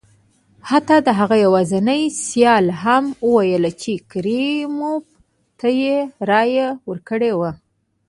[0.69, 5.05] حتی د هغه یوازیني سیال هم وویل چې کریموف
[5.59, 5.97] ته یې
[6.29, 7.51] رایه ورکړې وه.